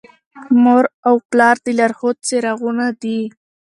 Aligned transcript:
مور 0.63 0.83
او 1.07 1.15
پلار 1.29 1.55
د 1.65 1.67
لارښود 1.77 2.17
څراغونه 2.27 2.85
دي. 3.01 3.19